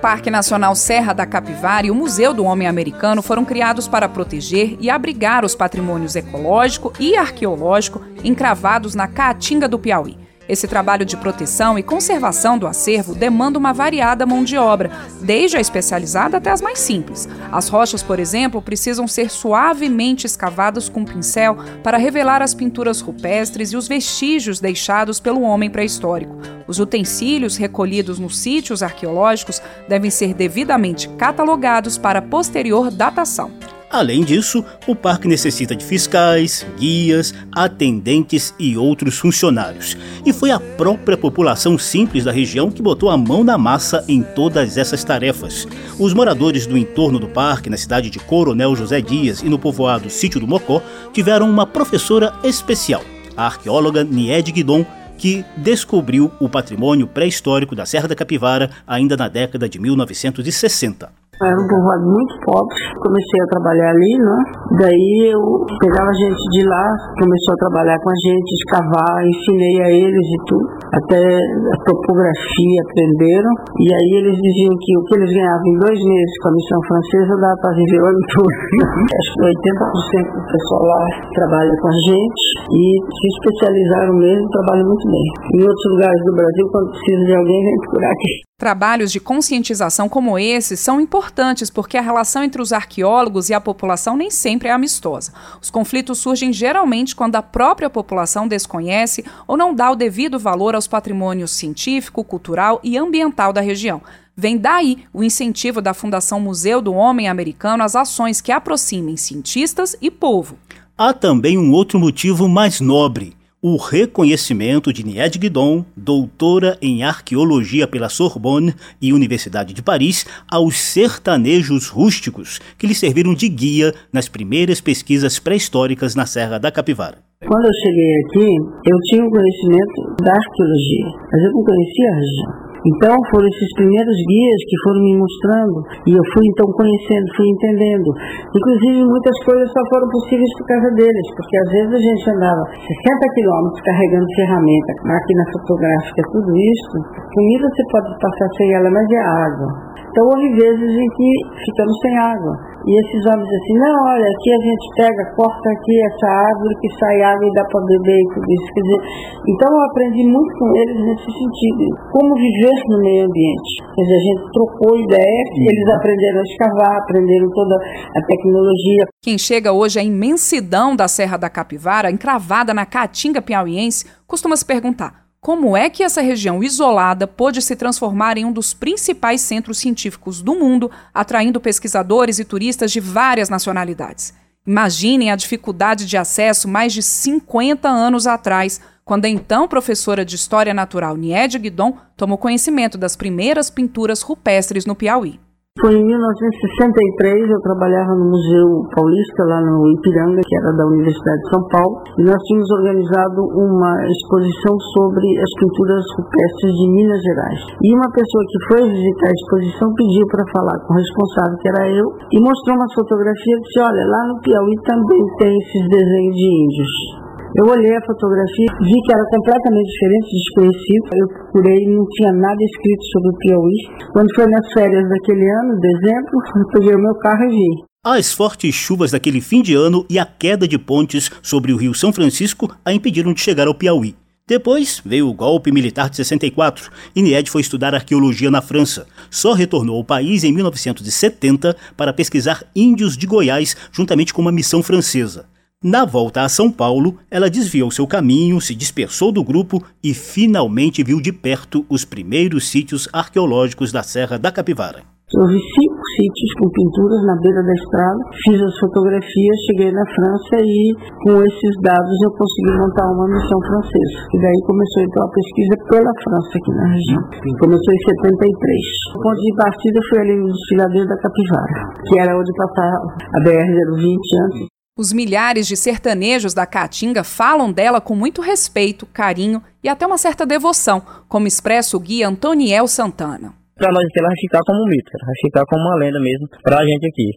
Parque 0.01 0.31
Nacional 0.31 0.75
Serra 0.75 1.13
da 1.13 1.27
Capivara 1.27 1.87
e 1.87 1.91
o 1.91 1.95
Museu 1.95 2.33
do 2.33 2.45
Homem 2.45 2.67
Americano 2.67 3.21
foram 3.21 3.45
criados 3.45 3.87
para 3.87 4.09
proteger 4.09 4.79
e 4.81 4.89
abrigar 4.89 5.45
os 5.45 5.55
patrimônios 5.55 6.17
ecológico 6.17 6.91
e 6.99 7.17
arqueológico 7.17 8.01
encravados 8.25 8.95
na 8.95 9.07
Caatinga 9.07 9.69
do 9.69 9.79
Piauí. 9.79 10.20
Esse 10.51 10.67
trabalho 10.67 11.05
de 11.05 11.17
proteção 11.17 11.79
e 11.79 11.83
conservação 11.83 12.59
do 12.59 12.67
acervo 12.67 13.15
demanda 13.15 13.57
uma 13.57 13.73
variada 13.73 14.27
mão 14.27 14.43
de 14.43 14.57
obra, 14.57 14.91
desde 15.23 15.57
a 15.57 15.61
especializada 15.61 16.39
até 16.39 16.51
as 16.51 16.61
mais 16.61 16.81
simples. 16.81 17.29
As 17.53 17.69
rochas, 17.69 18.03
por 18.03 18.19
exemplo, 18.19 18.61
precisam 18.61 19.07
ser 19.07 19.31
suavemente 19.31 20.27
escavadas 20.27 20.89
com 20.89 21.05
pincel 21.05 21.57
para 21.85 21.99
revelar 21.99 22.43
as 22.43 22.53
pinturas 22.53 23.01
rupestres 23.01 23.71
e 23.71 23.77
os 23.77 23.87
vestígios 23.87 24.59
deixados 24.59 25.21
pelo 25.21 25.43
homem 25.43 25.71
pré-histórico. 25.71 26.37
Os 26.67 26.81
utensílios 26.81 27.57
recolhidos 27.57 28.19
nos 28.19 28.37
sítios 28.37 28.83
arqueológicos 28.83 29.63
devem 29.89 30.11
ser 30.11 30.35
devidamente 30.35 31.09
catalogados 31.11 31.97
para 31.97 32.21
posterior 32.21 32.91
datação. 32.91 33.53
Além 33.91 34.23
disso, 34.23 34.65
o 34.87 34.95
parque 34.95 35.27
necessita 35.27 35.75
de 35.75 35.85
fiscais, 35.85 36.65
guias, 36.79 37.35
atendentes 37.51 38.55
e 38.57 38.77
outros 38.77 39.19
funcionários. 39.19 39.97
E 40.25 40.33
foi 40.33 40.53
a 40.53 40.61
própria 40.61 41.17
população 41.17 41.77
simples 41.77 42.23
da 42.23 42.31
região 42.31 42.71
que 42.71 42.81
botou 42.81 43.11
a 43.11 43.17
mão 43.17 43.43
na 43.43 43.59
massa 43.59 44.05
em 44.07 44.23
todas 44.23 44.79
essas 44.79 45.03
tarefas. 45.03 45.67
Os 45.99 46.15
moradores 46.15 46.69
do 46.69 46.79
entorno 46.79 47.19
do 47.19 47.27
parque, 47.27 47.69
na 47.69 47.77
cidade 47.77 48.11
de 48.11 48.21
Coronel 48.21 48.77
José 48.77 49.01
Dias 49.01 49.43
e 49.43 49.49
no 49.49 49.59
povoado 49.59 50.09
Sítio 50.09 50.39
do 50.39 50.47
Mocó, 50.47 50.81
tiveram 51.13 51.51
uma 51.51 51.67
professora 51.67 52.33
especial, 52.45 53.03
a 53.37 53.47
arqueóloga 53.47 54.05
Nied 54.05 54.53
Guidon, 54.53 54.87
que 55.19 55.45
descobriu 55.57 56.31
o 56.39 56.49
patrimônio 56.49 57.09
pré-histórico 57.09 57.75
da 57.75 57.85
Serra 57.85 58.07
da 58.07 58.15
Capivara 58.15 58.71
ainda 58.87 59.17
na 59.17 59.27
década 59.27 59.69
de 59.69 59.81
1960. 59.81 61.20
Era 61.41 61.57
um 61.57 61.65
povoado 61.65 62.05
muito 62.05 62.37
pobre. 62.45 62.77
Comecei 63.01 63.41
a 63.41 63.49
trabalhar 63.49 63.97
ali, 63.97 64.13
né? 64.21 64.39
Daí 64.77 65.33
eu 65.33 65.41
pegava 65.81 66.13
gente 66.13 66.45
de 66.53 66.69
lá, 66.69 66.85
começou 67.17 67.57
a 67.57 67.63
trabalhar 67.65 67.97
com 67.97 68.13
a 68.13 68.19
gente, 68.29 68.49
escavar, 68.61 69.17
ensinei 69.25 69.77
a 69.81 69.89
eles 69.89 70.21
e 70.21 70.39
tudo. 70.45 70.69
Até 71.01 71.17
a 71.17 71.77
topografia 71.89 72.79
aprenderam. 72.85 73.53
E 73.81 73.89
aí 73.89 74.11
eles 74.21 74.37
diziam 74.37 74.77
que 74.77 74.93
o 75.01 75.05
que 75.09 75.17
eles 75.17 75.33
ganhavam 75.33 75.65
em 75.65 75.81
dois 75.81 75.97
meses 75.97 76.35
com 76.45 76.49
a 76.53 76.57
missão 76.61 76.81
francesa 76.85 77.33
dava 77.41 77.57
para 77.57 77.73
viver 77.73 78.01
o 78.05 78.09
ano 78.13 78.23
todo. 78.37 78.57
Acho 79.17 79.31
que 79.33 79.41
80% 79.49 80.37
do 80.37 80.45
pessoal 80.45 80.85
lá 80.93 81.05
trabalha 81.41 81.73
com 81.73 81.89
a 81.89 81.97
gente 82.05 82.45
e 82.69 82.85
se 83.01 83.27
especializaram 83.33 84.13
mesmo, 84.21 84.45
trabalham 84.61 84.85
muito 84.85 85.07
bem. 85.09 85.27
Em 85.57 85.63
outros 85.65 85.89
lugares 85.97 86.21
do 86.21 86.37
Brasil, 86.37 86.65
quando 86.69 86.93
precisa 86.93 87.23
de 87.25 87.33
alguém, 87.33 87.61
vem 87.65 87.77
procurar 87.89 88.13
aqui. 88.13 88.50
Trabalhos 88.61 89.11
de 89.11 89.19
conscientização 89.19 90.07
como 90.07 90.39
esses 90.39 90.81
são 90.81 91.01
importantes 91.01 91.71
porque 91.71 91.97
a 91.97 92.03
relação 92.03 92.45
entre 92.45 92.61
os 92.61 92.75
arqueólogos 92.75 93.49
e 93.49 93.55
a 93.55 93.61
população 93.61 94.19
nem 94.19 94.31
sempre 94.31 94.69
é 94.69 94.71
amistosa. 94.71 95.33
Os 95.63 95.71
conflitos 95.71 96.19
surgem 96.19 96.53
geralmente 96.53 97.17
quando 97.17 97.37
a 97.37 97.43
própria 97.43 97.89
população 97.89 98.47
desconhece 98.47 99.25
ou 99.49 99.57
não 99.57 99.75
dá 99.75 99.91
o 99.91 99.97
devido 99.97 100.39
valor 100.39 100.75
aos 100.75 100.87
patrimônios 100.87 101.53
científico, 101.53 102.23
cultural 102.23 102.79
e 102.85 102.99
ambiental 102.99 103.51
da 103.51 103.63
região. 103.63 104.03
Vem 104.37 104.59
daí 104.59 105.07
o 105.11 105.25
incentivo 105.25 105.81
da 105.81 105.95
Fundação 105.95 106.39
Museu 106.39 106.83
do 106.83 106.93
Homem 106.93 107.29
Americano 107.29 107.83
às 107.83 107.97
ações 107.97 108.43
que 108.43 108.53
aproximem 108.53 109.17
cientistas 109.17 109.97
e 110.03 110.11
povo. 110.11 110.59
Há 110.99 111.15
também 111.15 111.57
um 111.57 111.73
outro 111.73 111.99
motivo 111.99 112.47
mais 112.47 112.79
nobre 112.79 113.40
o 113.63 113.77
reconhecimento 113.77 114.93
de 114.93 115.05
Nied 115.05 115.39
Guidon, 115.39 115.85
doutora 115.95 116.79
em 116.81 117.03
arqueologia 117.03 117.87
pela 117.87 118.09
Sorbonne 118.09 118.75
e 119.03 119.13
Universidade 119.13 119.75
de 119.75 119.83
Paris, 119.83 120.25
aos 120.51 120.79
sertanejos 120.79 121.89
rústicos 121.89 122.59
que 122.79 122.87
lhe 122.87 122.95
serviram 122.95 123.35
de 123.35 123.49
guia 123.49 123.95
nas 124.11 124.29
primeiras 124.29 124.81
pesquisas 124.81 125.39
pré-históricas 125.39 126.15
na 126.15 126.25
Serra 126.25 126.59
da 126.59 126.73
Capivara. 126.73 127.19
Quando 127.47 127.65
eu 127.65 127.73
cheguei 127.83 128.13
aqui, 128.25 128.91
eu 128.91 128.97
tinha 129.05 129.25
um 129.25 129.31
conhecimento 129.31 130.23
da 130.23 130.33
arqueologia, 130.33 131.07
mas 131.33 131.43
eu 131.43 131.53
não 131.53 131.65
conhecia 131.65 132.11
a 132.11 132.15
região. 132.15 132.70
Então 132.81 133.13
foram 133.29 133.45
esses 133.45 133.71
primeiros 133.77 134.17
guias 134.25 134.61
que 134.65 134.77
foram 134.89 135.01
me 135.05 135.15
mostrando 135.21 135.77
e 136.09 136.11
eu 136.17 136.25
fui 136.33 136.45
então 136.49 136.65
conhecendo, 136.73 137.27
fui 137.37 137.49
entendendo. 137.53 138.09
Inclusive 138.57 139.05
muitas 139.05 139.37
coisas 139.45 139.69
só 139.69 139.83
foram 139.93 140.09
possíveis 140.09 140.49
por 140.57 140.65
causa 140.65 140.89
deles, 140.97 141.27
porque 141.37 141.57
às 141.61 141.69
vezes 141.77 141.93
a 141.93 142.03
gente 142.09 142.25
andava 142.33 142.63
60 142.73 143.37
quilômetros 143.37 143.81
carregando 143.85 144.27
ferramenta, 144.33 144.91
máquina 145.05 145.45
fotográfica, 145.53 146.21
tudo 146.33 146.51
isso. 146.57 146.97
Comida 147.37 147.65
você 147.69 147.85
pode 147.93 148.09
passar 148.17 148.49
sem 148.57 148.69
ela, 148.73 148.89
mas 148.89 149.07
é 149.13 149.23
água. 149.45 149.69
Então 150.01 150.25
houve 150.25 150.49
vezes 150.57 150.91
em 150.91 151.09
que 151.21 151.29
ficamos 151.69 151.97
sem 152.01 152.15
água. 152.17 152.70
E 152.87 152.91
esses 152.97 153.23
homens 153.29 153.49
assim, 153.49 153.77
não, 153.77 153.97
olha, 154.09 154.25
aqui 154.25 154.51
a 154.53 154.61
gente 154.65 154.87
pega, 154.97 155.23
corta 155.37 155.69
aqui 155.71 155.95
essa 156.01 156.27
árvore 156.27 156.75
que 156.81 156.89
sai 156.99 157.23
água 157.23 157.47
e 157.47 157.53
dá 157.53 157.65
para 157.65 157.85
beber 157.85 158.19
e 158.21 158.29
tudo 158.33 158.47
isso. 158.49 158.69
Quer 158.73 158.81
dizer, 158.81 159.01
então 159.49 159.69
eu 159.69 159.83
aprendi 159.85 160.25
muito 160.25 160.53
com 160.59 160.69
eles 160.77 160.99
nesse 161.05 161.29
sentido. 161.29 161.83
Como 162.13 162.35
viver 162.35 162.77
no 162.89 162.99
meio 163.01 163.27
ambiente. 163.27 163.73
Quer 163.95 164.03
dizer, 164.03 164.17
a 164.17 164.25
gente 164.25 164.53
trocou 164.53 164.99
ideia, 164.99 165.43
eles 165.57 165.89
aprenderam 165.95 166.41
a 166.41 166.43
escavar, 166.43 166.97
aprenderam 167.03 167.49
toda 167.51 167.75
a 168.17 168.21
tecnologia. 168.27 169.05
Quem 169.23 169.37
chega 169.37 169.73
hoje 169.73 169.99
à 169.99 170.03
imensidão 170.03 170.97
da 170.97 171.07
Serra 171.09 171.37
da 171.37 171.51
Capivara, 171.51 172.11
encravada 172.11 172.73
na 172.73 172.87
Caatinga 172.87 173.43
piauiense, 173.43 174.07
costuma 174.27 174.57
se 174.57 174.65
perguntar 174.65 175.30
como 175.41 175.75
é 175.75 175.89
que 175.89 176.03
essa 176.03 176.21
região 176.21 176.63
isolada 176.63 177.27
pôde 177.27 177.63
se 177.63 177.75
transformar 177.75 178.37
em 178.37 178.45
um 178.45 178.53
dos 178.53 178.75
principais 178.75 179.41
centros 179.41 179.79
científicos 179.79 180.43
do 180.43 180.55
mundo, 180.55 180.91
atraindo 181.15 181.59
pesquisadores 181.59 182.39
e 182.39 182.45
turistas 182.45 182.93
de 182.93 183.01
várias 183.01 183.49
nacionalidades? 183.49 184.35
Imaginem 184.67 185.31
a 185.31 185.37
dificuldade 185.37 186.05
de 186.05 186.19
acesso 186.19 186.69
mais 186.69 186.93
de 186.93 187.03
50 187.03 187.89
anos 187.89 188.27
atrás, 188.27 188.83
quando 189.03 189.25
a 189.25 189.29
então 189.31 189.67
professora 189.67 190.27
de 190.27 190.37
História 190.37 190.75
Natural 190.75 191.17
Niede 191.17 191.59
Guidon 191.59 191.97
tomou 192.19 192.37
conhecimento 192.37 192.99
das 192.99 193.17
primeiras 193.17 193.71
pinturas 193.71 194.21
rupestres 194.21 194.85
no 194.85 194.95
Piauí. 194.95 195.41
Foi 195.81 195.97
em 195.97 196.05
1963, 196.05 197.49
eu 197.49 197.61
trabalhava 197.65 198.13
no 198.13 198.29
Museu 198.29 198.69
Paulista, 198.93 199.49
lá 199.49 199.65
no 199.65 199.89
Ipiranga, 199.97 200.45
que 200.45 200.57
era 200.61 200.77
da 200.77 200.85
Universidade 200.93 201.41
de 201.41 201.49
São 201.49 201.63
Paulo, 201.73 202.05
e 202.21 202.23
nós 202.29 202.37
tínhamos 202.45 202.69
organizado 202.69 203.41
uma 203.57 203.97
exposição 204.05 204.77
sobre 204.93 205.25
as 205.41 205.53
pinturas 205.57 206.05
rupestres 206.21 206.73
de 206.77 206.85
Minas 206.85 207.21
Gerais. 207.25 207.61
E 207.81 207.97
uma 207.97 208.13
pessoa 208.13 208.45
que 208.45 208.59
foi 208.69 208.81
visitar 208.93 209.29
a 209.33 209.37
exposição 209.41 209.89
pediu 209.97 210.29
para 210.29 210.45
falar 210.53 210.77
com 210.85 210.93
o 210.93 211.01
responsável, 211.01 211.57
que 211.57 211.69
era 211.73 211.89
eu, 211.89 212.07
e 212.29 212.37
mostrou 212.45 212.77
uma 212.77 212.91
fotografia 212.93 213.57
e 213.57 213.63
disse, 213.65 213.81
olha, 213.81 214.05
lá 214.05 214.21
no 214.29 214.37
Piauí 214.45 214.77
também 214.85 215.25
tem 215.41 215.49
esses 215.49 215.85
desenhos 215.89 216.37
de 216.37 216.45
índios. 216.45 217.20
Eu 217.57 217.67
olhei 217.67 217.97
a 217.97 218.07
fotografia, 218.07 218.67
vi 218.81 219.03
que 219.03 219.13
era 219.13 219.25
completamente 219.25 219.91
diferente, 219.91 220.39
desconhecido. 220.39 221.05
Eu 221.13 221.29
procurei, 221.29 221.85
não 221.87 222.05
tinha 222.11 222.33
nada 222.33 222.57
escrito 222.63 223.03
sobre 223.13 223.29
o 223.29 223.39
Piauí. 223.39 224.09
Quando 224.13 224.35
foi 224.37 224.47
nas 224.47 224.73
férias 224.73 225.09
daquele 225.09 225.51
ano, 225.51 225.81
dezembro, 225.81 226.31
eu 226.57 226.69
peguei 226.73 226.95
o 226.95 227.03
meu 227.03 227.15
carro 227.19 227.45
e 227.45 227.49
vi. 227.49 227.85
As 228.05 228.33
fortes 228.33 228.73
chuvas 228.73 229.11
daquele 229.11 229.41
fim 229.41 229.63
de 229.63 229.75
ano 229.75 230.07
e 230.09 230.19
a 230.19 230.25
queda 230.25 230.67
de 230.69 230.79
pontes 230.79 231.29
sobre 231.43 231.73
o 231.73 231.77
Rio 231.77 231.93
São 231.93 232.13
Francisco 232.13 232.71
a 232.85 232.93
impediram 232.93 233.35
de 233.35 233.41
chegar 233.41 233.67
ao 233.67 233.75
Piauí. 233.75 234.15
Depois 234.47 235.03
veio 235.05 235.29
o 235.29 235.35
golpe 235.35 235.73
militar 235.73 236.09
de 236.09 236.17
64 236.17 236.91
e 237.15 237.23
Nied 237.23 237.51
foi 237.51 237.63
estudar 237.63 237.95
arqueologia 237.95 238.51
na 238.51 238.63
França. 238.63 239.07
Só 239.29 239.55
retornou 239.55 239.97
ao 239.97 240.05
país 240.05 240.45
em 240.45 240.53
1970 240.53 241.77
para 241.97 242.13
pesquisar 242.13 242.65
índios 242.75 243.17
de 243.17 243.27
Goiás 243.27 243.77
juntamente 243.93 244.33
com 244.33 244.41
uma 244.41 244.53
missão 244.53 244.83
francesa. 244.83 245.47
Na 245.83 246.05
volta 246.05 246.45
a 246.45 246.49
São 246.53 246.71
Paulo, 246.71 247.17
ela 247.31 247.49
desviou 247.49 247.91
seu 247.91 248.07
caminho, 248.07 248.61
se 248.61 248.77
dispersou 248.77 249.33
do 249.33 249.41
grupo 249.43 249.81
e 250.05 250.13
finalmente 250.13 251.03
viu 251.03 251.25
de 251.25 251.33
perto 251.33 251.87
os 251.89 252.05
primeiros 252.05 252.69
sítios 252.69 253.09
arqueológicos 253.15 253.91
da 253.91 254.03
Serra 254.03 254.37
da 254.37 254.53
Capivara. 254.53 255.01
Eu 255.33 255.47
vi 255.49 255.57
cinco 255.57 256.03
sítios 256.21 256.53
com 256.61 256.69
pinturas 256.69 257.25
na 257.25 257.33
beira 257.41 257.65
da 257.65 257.73
estrada, 257.73 258.21
fiz 258.45 258.61
as 258.61 258.77
fotografias, 258.77 259.57
cheguei 259.73 259.89
na 259.89 260.05
França 260.05 260.61
e 260.61 260.93
com 261.25 261.41
esses 261.49 261.75
dados 261.81 262.17
eu 262.29 262.33
consegui 262.37 262.77
montar 262.77 263.09
uma 263.17 263.33
missão 263.33 263.57
francesa. 263.65 264.21
E 264.21 264.37
daí 264.37 264.61
começou 264.69 265.01
então 265.01 265.23
a 265.25 265.33
pesquisa 265.33 265.75
pela 265.89 266.13
França 266.13 266.53
aqui 266.61 266.73
na 266.77 266.93
região. 266.93 267.23
Começou 267.57 267.89
em 267.89 268.03
73. 268.21 269.17
O 269.17 269.23
ponto 269.25 269.41
de 269.41 269.53
partida 269.57 269.99
foi 270.13 270.19
ali 270.29 270.37
no 270.45 270.53
desfiladeiro 270.53 271.09
da 271.09 271.17
Capivara, 271.25 271.75
que 272.05 272.19
era 272.21 272.37
onde 272.37 272.53
passava 272.53 273.17
a 273.33 273.39
BR-020 273.49 274.29
antes. 274.45 274.80
Os 275.01 275.15
milhares 275.15 275.67
de 275.67 275.79
sertanejos 275.79 276.53
da 276.53 276.67
Caatinga 276.67 277.25
falam 277.25 277.73
dela 277.73 278.03
com 278.03 278.15
muito 278.15 278.43
respeito, 278.43 279.07
carinho 279.07 279.63
e 279.83 279.89
até 279.89 280.07
uma 280.07 280.19
certa 280.19 280.45
devoção, 280.45 281.01
como 281.27 281.47
expressa 281.47 281.97
o 281.97 282.01
guia 282.01 282.29
Antoniel 282.29 282.87
Santana. 282.87 283.55
Para 283.79 283.91
nós 283.93 284.05
ela 284.15 284.29
vai 284.29 284.37
ficar 284.39 284.61
como 284.67 284.83
um 284.83 284.87
mito, 284.87 285.11
vai 285.25 285.35
ficar 285.41 285.65
como 285.65 285.81
uma 285.81 285.97
lenda 285.97 286.21
mesmo 286.21 286.47
para 286.63 286.81
a 286.81 286.85
gente 286.85 287.07
aqui. 287.07 287.31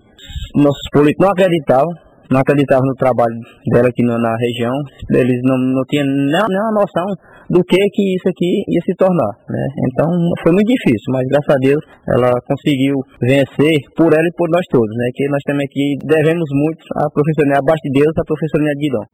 Nossos 0.55 0.89
políticos 0.91 1.25
não 1.25 1.32
acreditavam, 1.32 1.93
não 2.29 2.41
acreditavam 2.41 2.86
no 2.86 2.96
trabalho 2.96 3.39
dela 3.72 3.88
aqui 3.88 4.03
na 4.03 4.36
região, 4.36 4.74
eles 5.12 5.39
não, 5.46 5.58
não 5.58 5.86
tinham 5.86 6.05
nenhuma 6.05 6.74
noção 6.74 7.05
do 7.53 7.63
que 7.63 7.77
que 7.77 8.15
isso 8.15 8.27
aqui 8.27 8.65
ia 8.67 8.81
se 8.83 8.95
tornar, 8.95 9.31
né? 9.48 9.67
Então 9.88 10.10
foi 10.41 10.51
muito 10.51 10.67
difícil, 10.67 11.13
mas 11.13 11.27
graças 11.27 11.55
a 11.55 11.60
Deus 11.60 11.83
ela 12.07 12.33
conseguiu 12.48 12.95
vencer 13.22 13.77
por 13.95 14.12
ela 14.12 14.25
e 14.25 14.36
por 14.36 14.50
nós 14.50 14.65
todos, 14.72 14.89
né? 14.98 15.10
Que 15.13 15.29
nós 15.29 15.43
também 15.45 15.65
aqui 15.65 15.95
devemos 16.03 16.50
muito 16.51 16.83
à 16.95 17.10
professora, 17.12 17.60
abaixo 17.60 17.81
de 17.83 18.01
Deus, 18.01 18.13
à 18.17 18.24
professora 18.25 18.74
Guidon. 18.75 19.05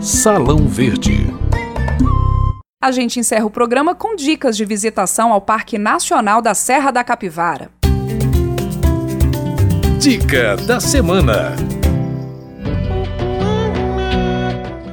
Salão 0.00 0.66
Verde. 0.66 1.26
A 2.82 2.90
gente 2.90 3.20
encerra 3.20 3.46
o 3.46 3.50
programa 3.50 3.94
com 3.94 4.16
dicas 4.16 4.56
de 4.56 4.64
visitação 4.64 5.32
ao 5.32 5.40
Parque 5.40 5.78
Nacional 5.78 6.42
da 6.42 6.54
Serra 6.54 6.90
da 6.90 7.04
Capivara. 7.04 7.70
Dica 10.00 10.56
da 10.66 10.80
semana. 10.80 11.54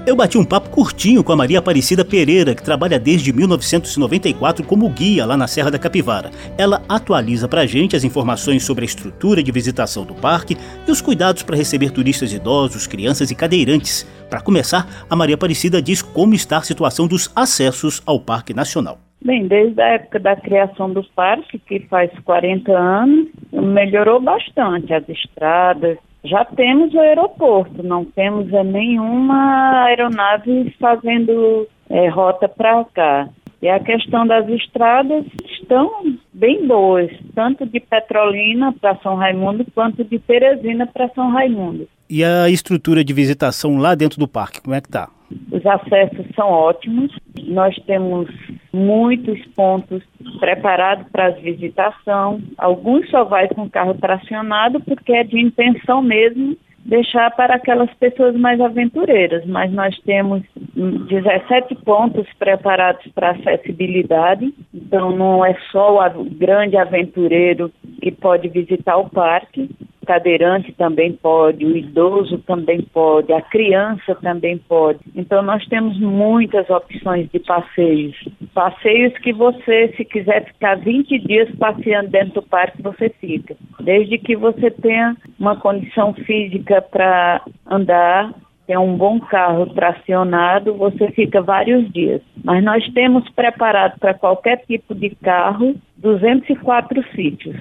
Eu 0.09 0.15
bati 0.15 0.39
um 0.39 0.43
papo 0.43 0.71
curtinho 0.71 1.23
com 1.23 1.31
a 1.31 1.35
Maria 1.35 1.59
Aparecida 1.59 2.03
Pereira, 2.03 2.55
que 2.55 2.63
trabalha 2.63 2.99
desde 2.99 3.31
1994 3.31 4.65
como 4.65 4.89
guia 4.89 5.23
lá 5.23 5.37
na 5.37 5.45
Serra 5.45 5.69
da 5.69 5.77
Capivara. 5.77 6.31
Ela 6.57 6.81
atualiza 6.89 7.47
pra 7.47 7.67
gente 7.67 7.95
as 7.95 8.03
informações 8.03 8.65
sobre 8.65 8.83
a 8.83 8.87
estrutura 8.87 9.43
de 9.43 9.51
visitação 9.51 10.03
do 10.03 10.15
parque 10.15 10.57
e 10.87 10.91
os 10.91 10.99
cuidados 10.99 11.43
para 11.43 11.55
receber 11.55 11.91
turistas 11.91 12.33
idosos, 12.33 12.87
crianças 12.87 13.29
e 13.29 13.35
cadeirantes. 13.35 14.01
Para 14.27 14.41
começar, 14.41 14.87
a 15.07 15.15
Maria 15.15 15.35
Aparecida 15.35 15.79
diz 15.79 16.01
como 16.01 16.33
está 16.33 16.57
a 16.57 16.63
situação 16.63 17.07
dos 17.07 17.31
acessos 17.35 18.01
ao 18.03 18.19
Parque 18.19 18.51
Nacional. 18.51 18.97
Bem, 19.23 19.47
desde 19.47 19.79
a 19.79 19.89
época 19.89 20.19
da 20.19 20.35
criação 20.35 20.91
do 20.91 21.03
parque, 21.15 21.59
que 21.59 21.81
faz 21.81 22.09
40 22.25 22.71
anos, 22.71 23.27
melhorou 23.51 24.19
bastante 24.19 24.91
as 24.91 25.07
estradas, 25.07 25.99
já 26.23 26.43
temos 26.43 26.93
o 26.93 26.99
aeroporto, 26.99 27.81
não 27.81 28.03
temos 28.03 28.51
nenhuma 28.65 29.85
aeronave 29.85 30.73
fazendo 30.79 31.67
é, 31.89 32.07
rota 32.09 32.47
para 32.47 32.83
cá. 32.85 33.29
E 33.61 33.67
a 33.67 33.79
questão 33.79 34.25
das 34.25 34.47
estradas 34.47 35.25
estão 35.45 35.89
bem 36.33 36.65
boas, 36.65 37.11
tanto 37.35 37.65
de 37.65 37.79
Petrolina 37.79 38.73
para 38.73 38.95
São 38.97 39.15
Raimundo 39.15 39.65
quanto 39.75 40.03
de 40.03 40.17
Teresina 40.17 40.87
para 40.87 41.09
São 41.09 41.29
Raimundo. 41.29 41.87
E 42.09 42.23
a 42.23 42.49
estrutura 42.49 43.03
de 43.03 43.13
visitação 43.13 43.77
lá 43.77 43.93
dentro 43.93 44.19
do 44.19 44.27
parque, 44.27 44.61
como 44.61 44.75
é 44.75 44.81
que 44.81 44.87
está? 44.87 45.09
Os 45.51 45.63
acessos 45.63 46.25
são 46.35 46.47
ótimos. 46.47 47.15
Nós 47.43 47.75
temos 47.85 48.27
muitos 48.73 49.39
pontos 49.55 50.01
preparados 50.39 51.05
para 51.11 51.27
a 51.27 51.31
visitação. 51.31 52.41
Alguns 52.57 53.07
só 53.11 53.23
vai 53.23 53.47
com 53.49 53.69
carro 53.69 53.93
tracionado 53.93 54.79
porque 54.79 55.11
é 55.11 55.23
de 55.23 55.39
intenção 55.39 56.01
mesmo 56.01 56.57
deixar 56.83 57.29
para 57.35 57.55
aquelas 57.55 57.93
pessoas 57.95 58.35
mais 58.35 58.59
aventureiras, 58.59 59.45
mas 59.45 59.71
nós 59.71 59.95
temos 59.99 60.41
17 60.75 61.75
pontos 61.83 62.25
preparados 62.39 63.05
para 63.13 63.31
acessibilidade, 63.31 64.51
então 64.73 65.15
não 65.15 65.45
é 65.45 65.55
só 65.71 66.07
o 66.15 66.23
grande 66.23 66.77
aventureiro 66.77 67.71
que 68.01 68.11
pode 68.11 68.47
visitar 68.49 68.97
o 68.97 69.09
parque, 69.09 69.69
cadeirante 70.09 70.71
também 70.71 71.13
pode, 71.13 71.63
o 71.63 71.77
idoso 71.77 72.39
também 72.39 72.81
pode, 72.81 73.31
a 73.31 73.43
criança 73.43 74.15
também 74.15 74.57
pode. 74.57 74.97
Então 75.15 75.43
nós 75.43 75.63
temos 75.67 75.99
muitas 75.99 76.67
opções 76.67 77.29
de 77.29 77.37
passeios. 77.37 78.17
Passeios 78.51 79.15
que 79.19 79.31
você, 79.31 79.93
se 79.95 80.03
quiser 80.03 80.45
ficar 80.45 80.79
20 80.79 81.19
dias 81.19 81.47
passeando 81.59 82.09
dentro 82.09 82.41
do 82.41 82.41
parque, 82.41 82.81
você 82.81 83.09
fica. 83.21 83.55
Desde 83.81 84.17
que 84.17 84.35
você 84.35 84.71
tenha 84.71 85.15
uma 85.39 85.55
condição 85.55 86.11
física 86.15 86.81
para 86.81 87.43
andar, 87.69 88.33
tem 88.65 88.79
um 88.79 88.97
bom 88.97 89.19
carro 89.19 89.67
tracionado, 89.67 90.73
você 90.73 91.11
fica 91.11 91.39
vários 91.39 91.87
dias. 91.91 92.21
Mas 92.43 92.63
nós 92.63 92.83
temos 92.93 93.29
preparado 93.29 93.99
para 93.99 94.15
qualquer 94.15 94.57
tipo 94.65 94.95
de 94.95 95.11
carro 95.11 95.75
204 95.97 97.03
sítios. 97.15 97.57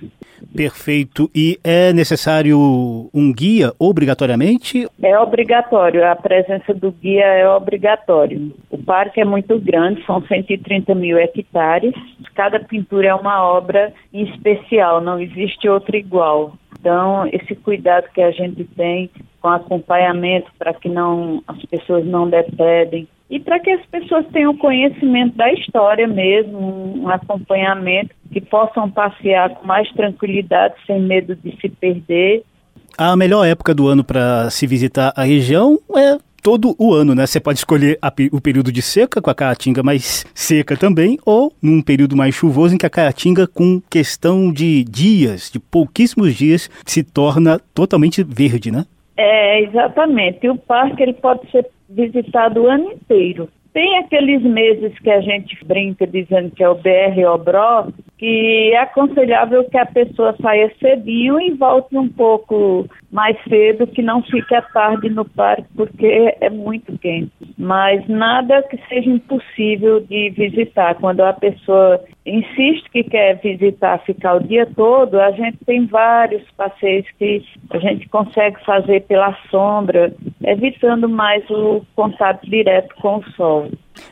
Perfeito. 0.59 1.31
E 1.33 1.57
é 1.63 1.93
necessário 1.93 2.59
um 3.15 3.33
guia 3.33 3.73
obrigatoriamente? 3.79 4.89
É 5.01 5.17
obrigatório. 5.17 6.05
A 6.05 6.17
presença 6.17 6.75
do 6.75 6.91
guia 6.91 7.25
é 7.25 7.49
obrigatório. 7.49 8.53
O 8.69 8.77
parque 8.77 9.21
é 9.21 9.25
muito 9.25 9.57
grande, 9.61 10.05
são 10.05 10.21
130 10.21 10.97
mil 10.97 11.17
hectares. 11.17 11.95
Cada 12.35 12.59
pintura 12.59 13.07
é 13.07 13.15
uma 13.15 13.41
obra 13.41 13.93
especial, 14.13 15.01
não 15.01 15.21
existe 15.21 15.69
outra 15.69 15.97
igual. 15.97 16.55
Então, 16.81 17.25
esse 17.29 17.55
cuidado 17.55 18.09
que 18.13 18.21
a 18.21 18.33
gente 18.33 18.65
tem 18.65 19.09
com 19.41 19.51
acompanhamento 19.51 20.51
para 20.59 20.75
que 20.75 20.89
não 20.89 21.41
as 21.47 21.65
pessoas 21.67 22.05
não 22.05 22.29
depredem 22.29 23.07
e 23.31 23.39
para 23.39 23.61
que 23.61 23.71
as 23.71 23.85
pessoas 23.87 24.27
tenham 24.33 24.57
conhecimento 24.57 25.37
da 25.37 25.53
história 25.53 26.09
mesmo, 26.09 26.59
um 26.97 27.09
acompanhamento 27.09 28.15
que 28.33 28.41
possam 28.41 28.91
passear 28.91 29.51
com 29.51 29.67
mais 29.67 29.91
tranquilidade, 29.93 30.75
sem 30.87 31.01
medo 31.01 31.35
de 31.37 31.57
se 31.61 31.69
perder. 31.69 32.43
A 32.97 33.17
melhor 33.17 33.47
época 33.47 33.75
do 33.75 33.87
ano 33.87 34.05
para 34.05 34.51
se 34.51 34.67
visitar 34.67 35.13
a 35.17 35.23
região 35.23 35.79
é 35.97 36.19
todo 36.43 36.75
o 36.79 36.95
ano, 36.95 37.15
né? 37.15 37.27
Você 37.27 37.41
pode 37.41 37.59
escolher 37.59 37.99
a, 38.01 38.13
o 38.33 38.41
período 38.41 38.73
de 38.73 38.83
seca, 38.83 39.21
com 39.21 39.31
a 39.31 39.35
caatinga 39.35 39.83
mais 39.83 40.25
seca 40.35 40.77
também, 40.77 41.19
ou 41.25 41.53
num 41.63 41.83
período 41.83 42.17
mais 42.17 42.35
chuvoso, 42.35 42.75
em 42.75 42.79
que 42.79 42.87
a 42.87 42.91
caatinga, 42.91 43.47
com 43.47 43.81
questão 43.91 44.53
de 44.53 44.85
dias, 44.85 45.51
de 45.51 45.59
pouquíssimos 45.59 46.35
dias, 46.35 46.71
se 46.85 47.03
torna 47.03 47.61
totalmente 47.75 48.23
verde, 48.23 48.71
né? 48.71 48.85
É, 49.17 49.63
exatamente. 49.63 50.39
E 50.43 50.51
o 50.51 50.57
parque 50.57 51.03
ele 51.03 51.15
pode 51.15 51.51
ser 51.51 51.67
visitado 51.89 52.63
o 52.63 52.69
ano 52.69 52.93
inteiro. 52.93 53.49
Tem 53.73 53.99
aqueles 53.99 54.43
meses 54.43 54.99
que 54.99 55.11
a 55.11 55.21
gente 55.21 55.57
brinca 55.65 56.07
dizendo 56.07 56.51
que 56.51 56.63
é 56.63 56.69
o 56.69 56.75
BR 56.75 57.25
Obró, 57.33 57.89
que 58.19 58.73
é 58.75 58.79
aconselhável 58.79 59.65
que 59.71 59.79
a 59.79 59.87
pessoa 59.87 60.35
saia 60.43 60.73
cedinho 60.81 61.41
e 61.41 61.53
volte 61.53 61.97
um 61.97 62.09
pouco 62.09 62.85
mais 63.11 63.37
cedo, 63.49 63.87
que 63.87 64.03
não 64.03 64.23
fique 64.23 64.55
à 64.55 64.61
tarde 64.61 65.09
no 65.09 65.25
parque, 65.25 65.65
porque 65.75 66.35
é 66.41 66.51
muito 66.51 66.99
quente. 66.99 67.33
Mas 67.57 68.07
nada 68.09 68.63
que 68.65 68.77
seja 68.89 69.09
impossível 69.09 70.01
de 70.01 70.31
visitar. 70.31 70.97
Quando 70.97 71.21
a 71.21 71.33
pessoa 71.33 72.03
insiste 72.27 72.91
que 72.91 73.05
quer 73.05 73.41
visitar, 73.41 73.99
ficar 74.05 74.35
o 74.35 74.43
dia 74.43 74.67
todo, 74.77 75.19
a 75.21 75.31
gente 75.31 75.59
tem 75.65 75.87
vários 75.87 76.43
passeios 76.57 77.07
que 77.19 77.43
a 77.71 77.79
gente 77.79 78.09
consegue 78.09 78.63
fazer 78.65 79.03
pela 79.03 79.35
sombra, 79.51 80.13
evitando 80.45 81.09
mais 81.09 81.49
o 81.49 81.83
contato 81.95 82.49
direto 82.51 82.95
com 82.97 83.19
o 83.19 83.31
sol. 83.33 83.71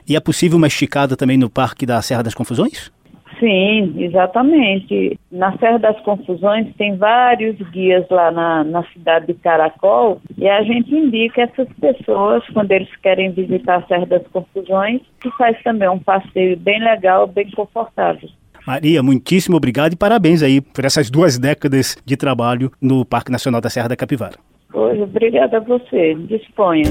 E 0.09 0.17
é 0.17 0.21
possível 0.21 0.57
uma 0.57 0.67
esticada 0.69 1.17
também 1.17 1.37
no 1.37 1.51
Parque 1.51 1.85
da 1.85 2.01
Serra 2.01 2.23
das 2.23 2.35
Confusões? 2.35 2.91
Sim, 3.38 3.95
exatamente. 3.99 5.19
Na 5.31 5.57
Serra 5.59 5.78
das 5.78 6.00
Confusões 6.00 6.75
tem 6.76 6.97
vários 6.97 7.57
guias 7.71 8.09
lá 8.11 8.31
na, 8.31 8.64
na 8.64 8.83
cidade 8.85 9.26
de 9.26 9.35
Caracol 9.35 10.21
e 10.38 10.49
a 10.49 10.62
gente 10.62 10.95
indica 10.95 11.43
essas 11.43 11.69
pessoas, 11.81 12.43
quando 12.52 12.73
eles 12.73 12.88
querem 13.02 13.33
visitar 13.33 13.76
a 13.76 13.87
Serra 13.87 14.07
das 14.07 14.26
Confusões, 14.28 15.02
que 15.21 15.31
faz 15.33 15.61
também 15.62 15.88
um 15.88 15.99
passeio 15.99 16.57
bem 16.57 16.83
legal, 16.83 17.26
bem 17.26 17.50
confortável. 17.50 18.28
Maria, 18.66 19.02
muitíssimo 19.02 19.57
obrigado 19.57 19.93
e 19.93 19.97
parabéns 19.97 20.43
aí 20.43 20.61
por 20.61 20.85
essas 20.85 21.09
duas 21.09 21.38
décadas 21.38 21.97
de 22.05 22.16
trabalho 22.16 22.73
no 22.81 23.05
Parque 23.05 23.31
Nacional 23.31 23.61
da 23.61 23.71
Serra 23.71 23.88
da 23.88 23.97
Capivara. 23.97 24.37
Pois, 24.73 25.00
obrigada 25.00 25.59
a 25.59 25.61
você. 25.61 26.14
Disponha. 26.14 26.85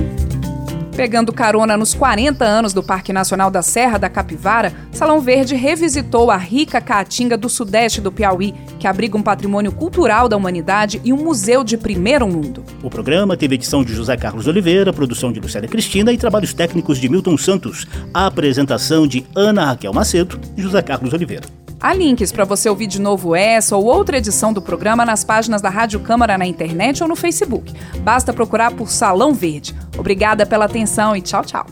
Pegando 0.96 1.34
carona 1.34 1.76
nos 1.76 1.94
40 1.94 2.46
anos 2.46 2.72
do 2.72 2.82
Parque 2.82 3.12
Nacional 3.12 3.52
da 3.52 3.62
Serra 3.62 3.98
da 3.98 4.08
Capivara, 4.08 4.74
Salão 4.94 5.20
Verde 5.20 5.54
revisitou 5.54 6.32
a 6.32 6.38
rica 6.38 6.80
caatinga 6.80 7.38
do 7.38 7.50
sudeste 7.50 8.00
do 8.00 8.14
Piauí, 8.14 8.54
que 8.80 8.88
abriga 8.88 9.18
um 9.18 9.22
patrimônio 9.22 9.74
cultural 9.74 10.30
da 10.30 10.38
humanidade 10.38 11.02
e 11.04 11.12
um 11.12 11.18
museu 11.18 11.66
de 11.66 11.78
primeiro 11.78 12.26
mundo. 12.26 12.64
O 12.82 12.90
programa 12.90 13.36
teve 13.36 13.56
edição 13.56 13.84
de 13.84 13.94
José 13.94 14.16
Carlos 14.16 14.48
Oliveira, 14.48 14.94
produção 14.94 15.34
de 15.34 15.42
Lucélia 15.42 15.68
Cristina 15.68 16.14
e 16.14 16.18
trabalhos 16.18 16.54
técnicos 16.54 16.98
de 16.98 17.10
Milton 17.10 17.38
Santos. 17.38 17.86
A 18.14 18.28
apresentação 18.28 19.06
de 19.06 19.26
Ana 19.36 19.66
Raquel 19.66 19.92
Macedo 19.92 20.40
e 20.56 20.62
José 20.62 20.82
Carlos 20.82 21.12
Oliveira. 21.12 21.44
Há 21.80 21.94
links 21.94 22.32
para 22.32 22.46
você 22.46 22.68
ouvir 22.70 22.88
de 22.88 23.00
novo 23.00 23.36
essa 23.36 23.76
ou 23.76 23.86
outra 23.86 24.18
edição 24.18 24.52
do 24.52 24.62
programa 24.62 25.06
nas 25.06 25.24
páginas 25.24 25.62
da 25.62 25.70
Rádio 25.70 26.00
Câmara 26.00 26.38
na 26.38 26.46
internet 26.46 27.04
ou 27.04 27.08
no 27.10 27.16
Facebook. 27.16 27.72
Basta 28.00 28.34
procurar 28.34 28.72
por 28.72 28.90
Salão 28.90 29.34
Verde. 29.34 29.76
Obrigada 29.98 30.46
pela 30.46 30.68
atenção 30.86 31.16
e 31.16 31.22
tchau, 31.22 31.44
tchau. 31.44 31.66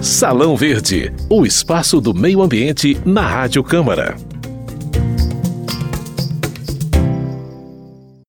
Salão 0.00 0.56
Verde, 0.56 1.12
o 1.28 1.44
espaço 1.44 2.00
do 2.00 2.14
meio 2.14 2.40
ambiente 2.40 2.98
na 3.04 3.20
Rádio 3.20 3.62
Câmara. 3.62 4.16